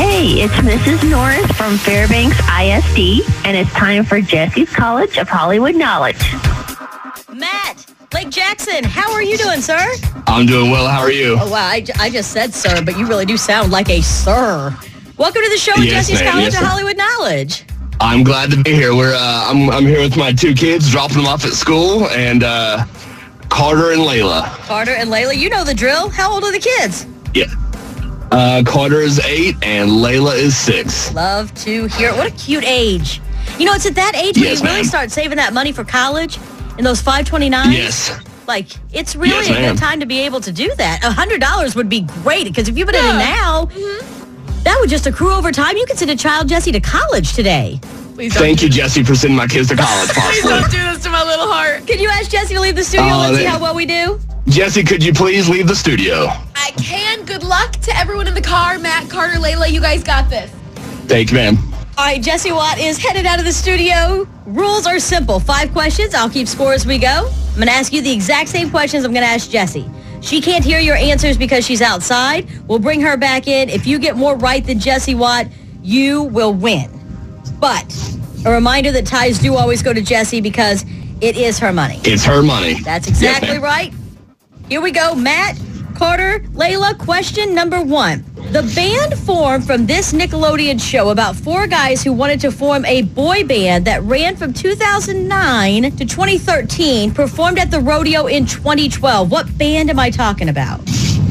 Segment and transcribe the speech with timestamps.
[0.00, 1.10] Hey, it's Mrs.
[1.10, 6.16] Norris from Fairbanks ISD, and it's time for Jessie's College of Hollywood Knowledge.
[7.34, 7.84] Matt,
[8.14, 9.78] Lake Jackson, how are you doing, sir?
[10.26, 10.88] I'm doing well.
[10.88, 11.36] How are you?
[11.38, 14.74] Oh, wow, I just said sir, but you really do sound like a sir.
[15.18, 16.32] Welcome to the show, Yes, Jessie's ma'am.
[16.32, 16.66] College Yes, of.
[16.66, 17.64] Hollywood Knowledge.
[18.00, 18.94] I'm glad to be here.
[18.94, 22.42] We're uh, I'm I'm here with my two kids, dropping them off at school, and
[22.42, 22.86] uh,
[23.50, 24.44] Carter and Layla.
[24.66, 26.08] Carter and Layla, you know the drill.
[26.08, 27.06] How old are the kids?
[27.34, 27.44] Yeah.
[28.32, 31.12] Uh, Carter is eight, and Layla is six.
[31.14, 32.16] Love to hear it.
[32.16, 33.20] What a cute age.
[33.58, 35.84] You know, it's at that age where Yes, you really start saving that money for
[35.84, 36.38] college
[36.78, 37.72] and those 529s.
[37.72, 38.10] Yes.
[38.46, 39.74] Like, it's really Yes, a ma'am.
[39.74, 41.02] good time to be able to do that.
[41.04, 44.62] A $100 would be great because if you put it in now, Mm-hmm.
[44.62, 45.76] that would just accrue over time.
[45.76, 47.80] You could send a child, Jessie, to college today.
[48.14, 50.08] Please Thank you, Jessie, for sending my kids to college.
[50.14, 51.86] please don't do this to my little heart.
[51.86, 53.06] Can you ask Jessie to leave the studio?
[53.14, 54.20] Oh, Let's see how well we do.
[54.48, 56.26] Jessie, could you please leave the studio?
[56.56, 57.24] I can.
[57.24, 58.78] Good luck to everyone in the car.
[58.78, 60.50] Matt, Carter, Layla, you guys got this.
[61.06, 61.58] Thank you, ma'am.
[61.98, 64.26] All right, Jessie Watt is headed out of the studio.
[64.46, 65.38] Rules are simple.
[65.38, 66.14] Five questions.
[66.14, 67.28] I'll keep score as we go.
[67.50, 69.88] I'm going to ask you the exact same questions I'm going to ask Jessie.
[70.20, 72.48] She can't hear your answers because she's outside.
[72.66, 73.68] We'll bring her back in.
[73.68, 75.46] If you get more right than Jessie Watt,
[75.82, 76.90] you will win.
[77.58, 77.92] But
[78.44, 80.84] a reminder that ties do always go to Jessie because
[81.20, 82.00] it is her money.
[82.04, 82.80] It's her money.
[82.80, 83.62] That's exactly ma'am.
[83.62, 83.94] right.
[84.70, 85.16] Here we go.
[85.16, 85.60] Matt,
[85.96, 88.24] Carter, Layla, question number one.
[88.52, 93.02] The band formed from this Nickelodeon show about four guys who wanted to form a
[93.02, 99.28] boy band that ran from 2009 to 2013, performed at the rodeo in 2012.
[99.28, 100.80] What band am I talking about?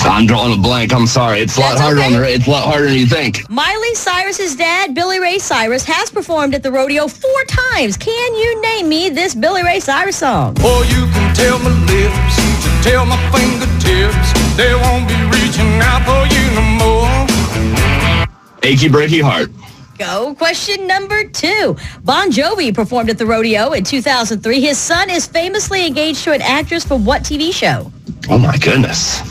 [0.00, 0.94] I'm drawing a blank.
[0.94, 1.40] I'm sorry.
[1.40, 2.18] It's a lot That's harder on okay.
[2.18, 2.34] the.
[2.36, 3.48] It's a lot harder than you think.
[3.50, 7.98] Miley Cyrus's dad, Billy Ray Cyrus, has performed at the rodeo four times.
[7.98, 10.56] Can you name me this Billy Ray Cyrus song?
[10.64, 12.45] Or you can tell my lips
[12.86, 18.46] to tell my fingertips they won't be reaching out for you no more.
[18.62, 19.50] Achy breaky heart.
[19.98, 20.34] Go.
[20.34, 21.76] Question number two.
[22.04, 24.60] Bon Jovi performed at the rodeo in 2003.
[24.60, 27.90] His son is famously engaged to an actress from what TV show?
[28.28, 29.22] Oh my goodness.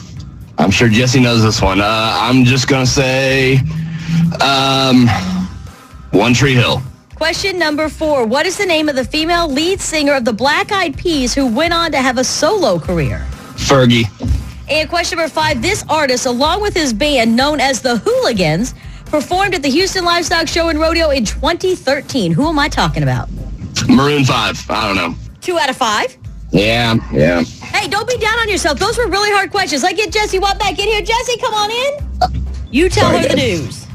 [0.57, 1.81] I'm sure Jessie knows this one.
[1.81, 3.59] Uh, I'm just gonna say,
[4.41, 5.07] um,
[6.11, 6.81] One Tree Hill.
[7.15, 8.25] Question number four.
[8.25, 11.45] What is the name of the female lead singer of the Black Eyed Peas who
[11.45, 13.25] went on to have a solo career?
[13.55, 14.05] Fergie.
[14.69, 15.61] And question number five.
[15.61, 18.73] This artist, along with his band known as the Hooligans,
[19.05, 22.31] performed at the Houston Livestock Show and Rodeo in 2013.
[22.31, 23.29] Who am I talking about?
[23.87, 24.63] Maroon Five.
[24.69, 25.15] I don't know.
[25.41, 26.17] Two out of five.
[26.51, 27.43] Yeah, yeah.
[27.43, 28.79] Hey, don't be down on yourself.
[28.79, 29.83] Those were really hard questions.
[29.83, 31.01] Let's get Jessie Watt back in here.
[31.01, 32.45] Jessie, come on in.
[32.71, 33.85] You tell Sorry, her the news.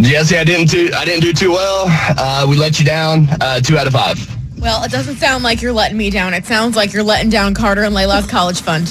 [0.00, 0.90] Jessie, I didn't do.
[0.94, 1.84] I didn't do too well.
[1.88, 3.28] Uh, we let you down.
[3.40, 4.33] Uh, two out of five.
[4.64, 6.32] Well, it doesn't sound like you're letting me down.
[6.32, 8.90] It sounds like you're letting down Carter and Layla's college fund.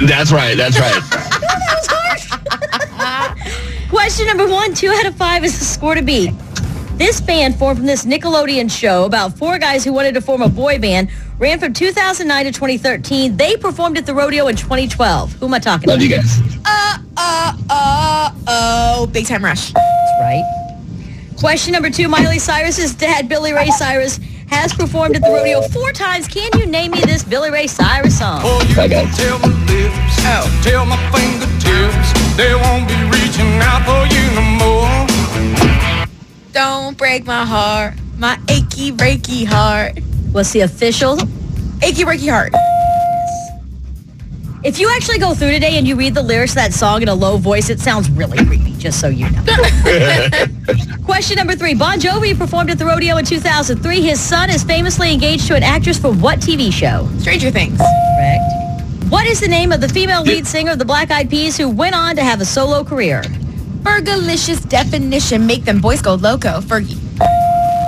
[0.00, 0.56] That's right.
[0.56, 1.02] That's right.
[3.90, 6.32] Question number one, two out of five is the score to beat.
[6.96, 10.48] This band formed from this Nickelodeon show about four guys who wanted to form a
[10.48, 13.36] boy band, ran from 2009 to 2013.
[13.36, 15.34] They performed at the rodeo in 2012.
[15.34, 16.08] Who am I talking Love about?
[16.08, 16.40] you guys.
[16.64, 19.70] Uh, uh, uh, oh, big time rush.
[19.74, 20.70] That's right.
[21.38, 24.18] Question number two, Miley Cyrus's dad, Billy Ray Cyrus,
[24.48, 26.26] has performed at the rodeo four times.
[26.28, 28.40] Can you name me this Billy Ray Cyrus song?
[28.42, 29.14] Oh, you I got it.
[29.16, 30.60] tell my lips, oh.
[30.62, 36.04] tell my fingertips, they won't be reaching out for you no more.
[36.52, 39.98] Don't break my heart, my achy breaky heart,
[40.32, 41.14] What's the official?
[41.82, 42.52] achy breaky heart.
[44.64, 47.08] If you actually go through today and you read the lyrics of that song in
[47.08, 49.44] a low voice, it sounds really creepy, just so you know.
[51.04, 51.74] Question number three.
[51.74, 54.00] Bon Jovi performed at the rodeo in 2003.
[54.00, 57.06] His son is famously engaged to an actress for what TV show?
[57.18, 57.76] Stranger Things.
[57.76, 59.10] Correct.
[59.10, 61.68] What is the name of the female lead singer of the Black Eyed Peas who
[61.68, 63.20] went on to have a solo career?
[63.82, 66.62] Fergalicious definition, make them boys go loco.
[66.62, 66.98] Fergie.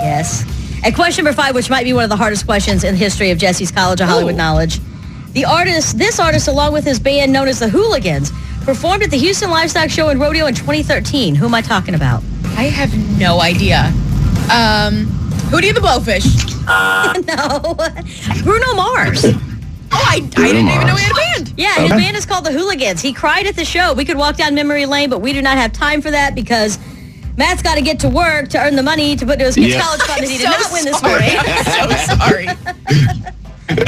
[0.03, 0.45] Yes.
[0.85, 3.31] And question number five, which might be one of the hardest questions in the history
[3.31, 4.37] of Jessie's College of Hollywood Ooh.
[4.37, 4.79] Knowledge.
[5.37, 8.33] The artist, this artist, along with his band known as the Hooligans,
[8.65, 11.35] performed at the Houston Livestock Show and Rodeo in 2013.
[11.35, 12.23] Who am I talking about?
[12.57, 13.81] I have no idea.
[14.49, 15.05] Um,
[15.53, 16.25] Hootie and the Blowfish.
[17.27, 17.75] no.
[18.45, 19.27] Bruno Mars.
[19.27, 19.37] Oh,
[19.93, 21.53] I, I didn't even know he had a band.
[21.59, 23.03] Yeah, his band is called the Hooligans.
[23.03, 23.93] He cried at the show.
[23.93, 26.79] We could walk down memory lane, but we do not have time for that because
[27.37, 29.75] Matt's got to get to work to earn the money to put to his kids'
[29.75, 29.83] Yeah.
[29.83, 31.21] college fund that he did So not win this sorry.
[31.21, 31.39] morning.
[31.39, 33.27] I'm so sorry.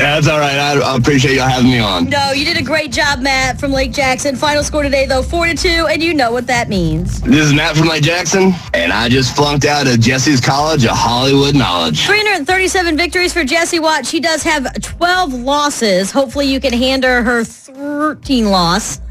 [0.09, 0.57] That's all right.
[0.57, 2.09] I, I appreciate y'all having me on.
[2.09, 4.37] No, you did a great job, Matt, from Lake Jackson.
[4.37, 7.21] Final score today, though, 4 to 2, and you know what that means.
[7.21, 10.93] This is Matt from Lake Jackson, and I just flunked out of Jessie's College of
[10.93, 12.07] Hollywood Knowledge.
[12.07, 14.07] 337 victories for Jessie Watt.
[14.07, 16.11] She does have 12 losses.
[16.11, 19.03] Hopefully, you can hand her her 13 loss.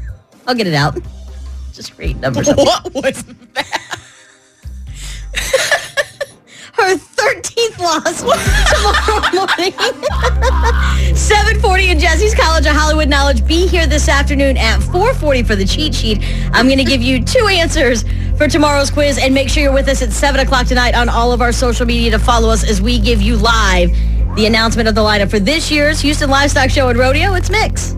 [0.48, 0.98] I'll get it out.
[1.72, 2.48] Just read numbers.
[2.56, 3.22] What was
[3.54, 3.98] that?
[6.72, 6.96] her
[7.28, 8.20] 13th loss
[8.72, 9.72] tomorrow morning.
[11.14, 13.46] 740 in Jessie's College of Hollywood Knowledge.
[13.46, 16.20] Be here this afternoon at 440 for the cheat sheet.
[16.52, 18.04] I'm going to give you two answers
[18.36, 21.32] for tomorrow's quiz and make sure you're with us at 7 o'clock tonight on all
[21.32, 23.90] of our social media to follow us as we give you live
[24.36, 27.34] the announcement of the lineup for this year's Houston Livestock Show and Rodeo.
[27.34, 27.97] It's Mix.